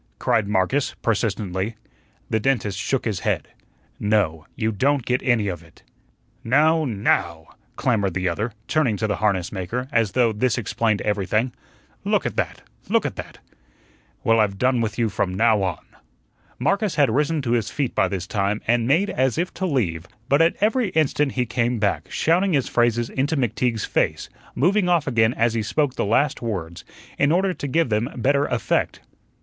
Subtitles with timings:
[0.17, 1.75] cried Marcus, persistently.
[2.27, 3.49] The dentist shook his head.
[3.99, 5.83] "No, you don't get any of it."
[6.43, 11.53] "Now NOW," clamored the other, turning to the harnessmaker, as though this explained everything.
[12.03, 13.37] "Look at that, look at that.
[14.23, 15.85] Well, I've done with you from now on."
[16.57, 20.07] Marcus had risen to his feet by this time and made as if to leave,
[20.27, 25.05] but at every instant he came back, shouting his phrases into McTeague's face, moving off
[25.05, 26.83] again as he spoke the last words,
[27.19, 29.01] in order to give them better effect.